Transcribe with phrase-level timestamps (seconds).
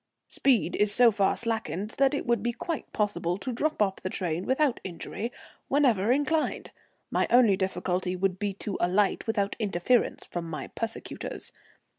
[0.29, 4.09] Speed is so far slackened that it would be quite possible to drop off the
[4.09, 5.31] train without injury
[5.67, 6.71] whenever inclined.
[7.11, 11.51] My only difficulty would be to alight without interference from my persecutors.